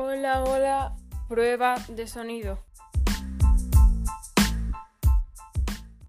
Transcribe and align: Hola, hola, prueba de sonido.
Hola, 0.00 0.44
hola, 0.44 0.96
prueba 1.28 1.74
de 1.88 2.06
sonido. 2.06 2.60